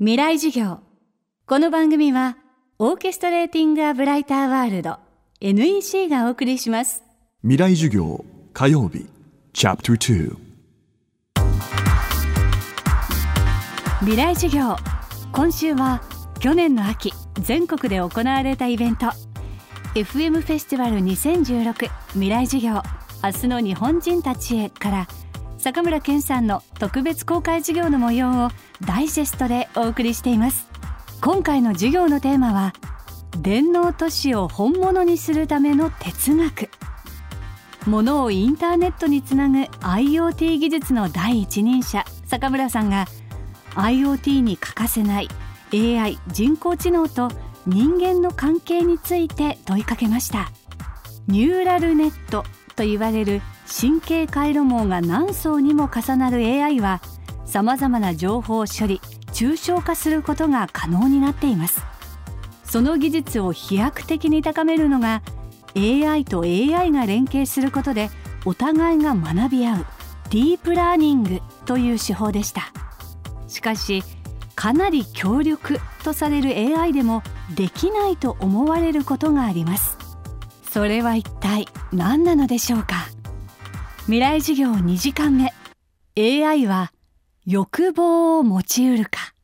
[0.00, 0.78] 未来授業。
[1.44, 2.36] この番組は
[2.78, 4.96] オーケストレーティング・ア・ブライター・ワールド
[5.40, 7.02] NEC がお送りします。
[7.42, 9.06] 未来授業火曜日
[9.52, 10.36] チャプター
[13.98, 14.76] 未来授業。
[15.32, 16.00] 今週は
[16.38, 19.06] 去年の秋全国で行われたイベント。
[19.96, 22.82] FM フェスティバル2016未来授業。
[23.24, 25.08] 明日の日本人たちへから
[25.58, 28.50] 坂村健さんの特別公開授業の模様を
[28.86, 30.68] ダイジェストでお送りしています。
[31.20, 32.72] 今回の授業のテーマは
[33.40, 36.70] 電脳都市を本物にするための哲学。
[37.86, 43.06] 物をインターネットにつなぐ IoT 技術の第一人者坂村さんが
[43.74, 45.28] IoT に欠かせない
[45.72, 47.30] AI 人工知能と
[47.66, 50.52] 人間の関係について問いかけました。
[51.26, 52.44] ニューラルネット
[52.76, 57.00] と言われる神経回路網が何層にも重なる AI は
[57.44, 59.00] さまざまな情報処理
[59.32, 61.82] 抽象化することが可能になっています。
[62.64, 65.22] その技術を飛躍的に高めるのが
[65.76, 68.10] AI と AI が連携することで
[68.44, 69.86] お互いが学び合う
[70.30, 72.72] ディープラーニングという手法でした。
[73.46, 74.02] しかし
[74.54, 77.22] かなり強力とされる AI でも
[77.54, 79.96] できないと思われることがあります。
[80.70, 83.07] それは一体何なのでしょうか？
[84.08, 85.52] 未来授業2時間目。
[86.16, 86.92] AI は
[87.44, 89.34] 欲望を持ちうるか。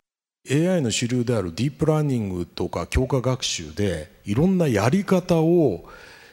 [0.50, 5.84] AI の主流であるディープラーニングとか強化学習でいろんなやり方を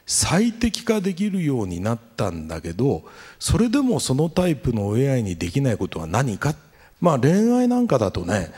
[0.06, 3.04] 最適化できるようになったんだけど
[3.38, 6.56] それでもそのタイプの AI にできないことは何か？
[7.02, 8.54] まあ恋愛なんかだとね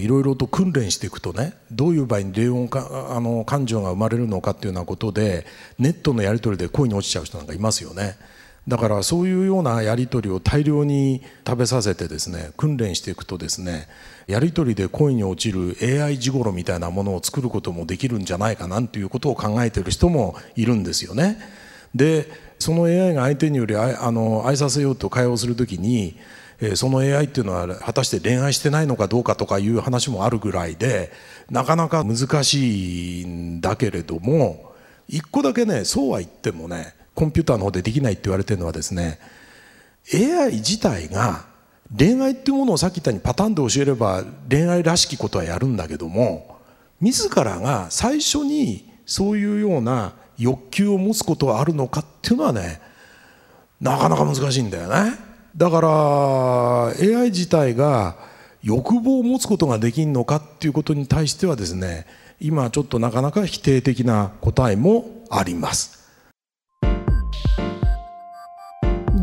[0.00, 5.46] いろいろと訓練していくとねどういう場合に恋愛かあの感情が生まれるのかっていうようなことで
[5.78, 8.16] ネットのやり取りで恋に落ちちゃう人なんかいますよね。
[8.66, 13.88] だからそういうようなやり取りを大量に食べさせてですね訓練していくとですね
[14.26, 21.38] やり取りで恋に落ちる AI 地頃みたいなものを作ることもできるんじゃないかなんていうことを考えてる人もいるんですよね。
[21.94, 22.26] で
[22.58, 26.16] その AI が相手によりあの愛させようと会話をするときに
[26.76, 31.12] その AI っていうのは果たして恋愛してないのかどうかとかいう話もあるぐらいで
[31.50, 34.72] なかなか難しいんだけれども
[35.08, 39.18] 一個だけねそうは言ってもねコンピューターの方でできないって言われてるのはですね
[40.12, 41.44] AI 自体が
[41.96, 46.58] 恋愛っていうものをさっき言ったようにパターンで教えれば恋愛らしきことはやるんだけども
[47.00, 52.80] 自らが最初にそういうような欲求を持つことはあるのかっていうのはね
[53.80, 55.12] なかなか難しいんだよね。
[55.56, 58.16] だから AI 自体が
[58.62, 62.06] 欲望を持つことができるのかっていうことに対してはですね
[62.40, 66.03] 今ちょっとなかなか否定的な答えもあります。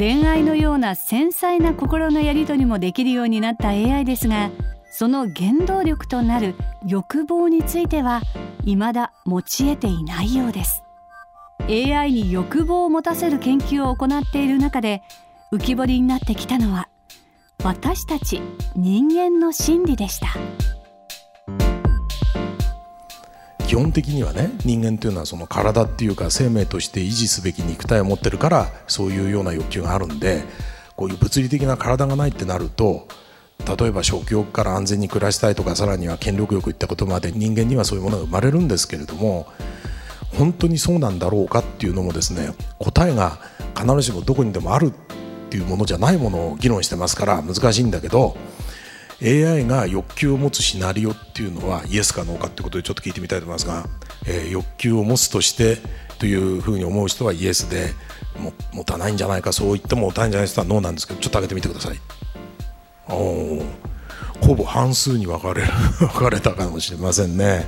[0.01, 4.49] 恋愛のような繊細な心のやり取りもできるようになった AI ですが
[4.89, 6.55] その原動力となる
[6.87, 8.23] 欲望については
[8.65, 10.81] 未だ持ち得ていないようです。
[11.69, 15.03] AI に欲望を持たせる研究を行っている中で
[15.53, 16.89] 浮き彫りになってきたのは
[17.63, 18.41] 私たち
[18.75, 20.29] 人間の心理でした。
[23.71, 30.43] 基本的にはね人間というのはその体っていうか生命として維持すべき肉体を持ってるからそういうような欲求があるんで
[30.97, 33.07] こういう物理的な体がないってなると
[33.79, 39.47] 例えば食欲から安全に暮らしたいとかさらには権力欲いったことまで人間にはそういうものが生まれるんですけれども
[40.37, 43.39] 本当にそうなんだろうかっていうのもですね答えが
[43.73, 44.91] 必ずしもどこにでもあるっ
[45.49, 48.35] ていうものじゃないものを議論してますから難しいんだけど
[49.23, 53.85] AI が欲求を持つシナリオっていうのはイエスかノーかってことでちょっと聞いてみたいと思いますが、
[54.25, 55.77] えー、欲求を持つとして
[56.17, 57.93] というふうに思う人はイエスで
[58.39, 61.99] も持たないんじゃないかそう言っても持たないんじゃないですかノーなんですけどちょっと上げてみてください。
[63.09, 63.61] お
[64.41, 65.67] ほぼ半数に分かれる
[65.99, 67.65] 分かれたかもしれませんね。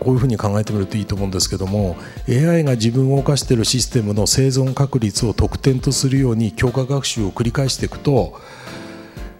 [0.00, 1.96] こういうふうに考えてみるといいと思うんですけども
[2.28, 8.40] AI が自分を犯しているシステムの生存確率を得点とするように強化学習を繰り返していくと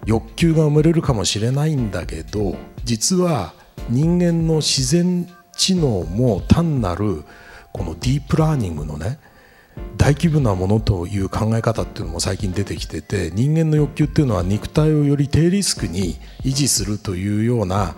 [0.05, 3.53] 欲求が生まれるかもしれないんだけど実は
[3.89, 7.23] 人間の自然知能も単なる
[7.71, 9.19] このディープラーニングのね
[9.97, 17.95] 大規模なものという考え方っていうのも最近出てきてて人間の欲求っていうのは肉体をより低リスクに維持するというような、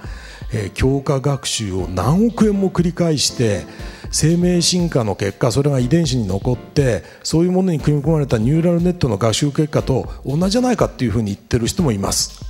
[0.53, 3.65] えー、強化学習を何億円も繰り返して
[4.11, 12.41] 生命進化の結果それが遺伝子に残ってそういうものに組み込まれたニューラルネットの学習結果と同じじゃないかっていうふうに言ってる人もいます。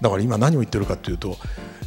[0.00, 1.36] だから今何を言ってるかというと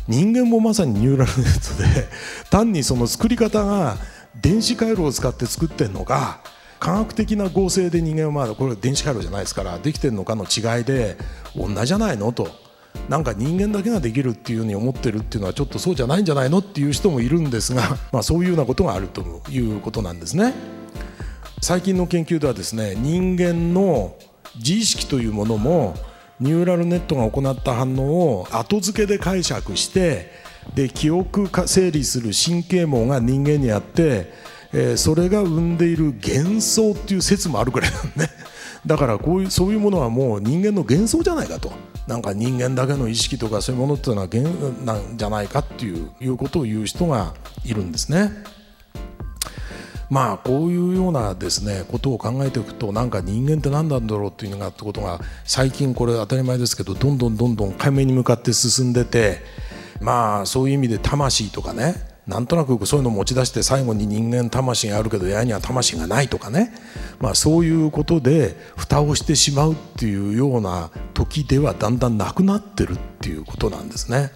[0.07, 2.07] 人間もまさにニューラルネットで
[2.49, 3.97] 単にその作り方が
[4.41, 6.39] 電子回路を使って作ってるのか
[6.79, 11.17] 科学的な合成で人間はまだこれ電子回路じゃないですからできてるのかの違いで
[11.55, 12.66] 同じじゃないのと。
[13.09, 20.53] なんか人間だけができるっていうふうに思ってるっていうのはちょっとそうじゃないんじゃないのっていう人もいるんですが、 まあ、そういうようなことがあるということなんですね。
[21.61, 24.15] 最近の研究ではですね人間の
[24.57, 25.95] 自意識というものも
[26.39, 30.31] ニューラルネットが行った反応を後付けで解釈して
[30.75, 34.31] で記憶整理する神経網が人間にあって、
[34.71, 38.29] えー、それが生んでいる幻想っていう説もあるくらいなんね
[38.85, 41.71] だからこういうそういうものはもう人間の幻想じゃないかと
[42.07, 44.43] なんか人間だけの意識とかそういうものっていうのは幻
[44.85, 47.33] なんじゃないかっていういうことを言う人が
[47.65, 48.31] いるんですね。
[50.09, 59.39] まあこういうようなですねことを考えていくとなんか人間って何なんだろうっていうのがってことが最近これ当たり前ですけどどんどんどんどん解明に向かって進んでて
[59.99, 61.95] まあそういう意味で魂とかね
[62.27, 66.73] なんとなくそういうのを持ち出して最後に人間魂があるけど親には魂がないとかね、
[67.19, 74.31] まあ、そういうことで蓋をしてしまうっていうような時ではだんだんなくなってるっていうことなんですね。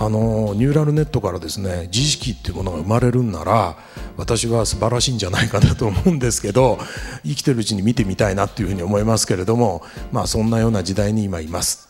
[0.00, 3.76] あのニューラルネットからですね自意識っていうものが生まれるんなら
[4.16, 6.78] 私は素晴らしいんじゃないかなと思うんですけど
[7.24, 9.82] 生きてるうちに見てみたいなっていうふうに思いますけれども
[10.12, 11.88] まあそんなような時代に今います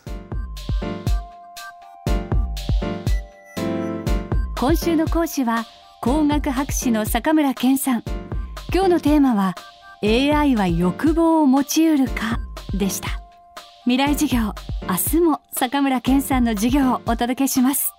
[4.61, 5.67] 今週の講師は
[6.01, 8.03] 工学博士の坂村健さん。
[8.75, 9.55] 今日のテーマは
[10.03, 12.41] AI は欲望を持ちうるか
[12.75, 13.23] でした。
[13.85, 14.53] 未来授業
[14.89, 17.93] 明日も坂村健さんの授業をお届けします。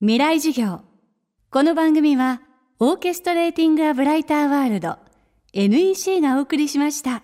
[0.00, 0.82] 未来授業。
[1.50, 2.42] この番組は
[2.80, 4.98] オーケストレーティング・ア・ブライター・ワールド
[5.54, 7.22] NEC がお送りしました。